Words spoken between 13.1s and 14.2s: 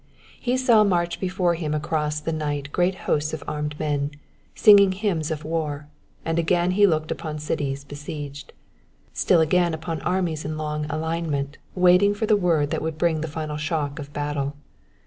the final shock of